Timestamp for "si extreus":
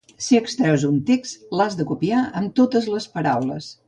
0.27-0.85